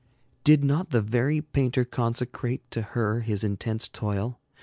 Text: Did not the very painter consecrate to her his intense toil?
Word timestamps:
Did 0.43 0.63
not 0.63 0.89
the 0.89 1.01
very 1.03 1.41
painter 1.41 1.85
consecrate 1.85 2.71
to 2.71 2.81
her 2.81 3.19
his 3.19 3.43
intense 3.43 3.87
toil? 3.87 4.39